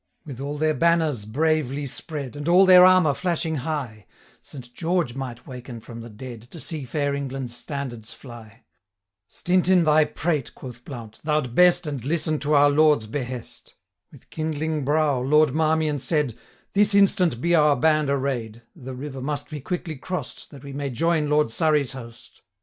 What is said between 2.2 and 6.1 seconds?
And all their armour flashing high, Saint George might waken from the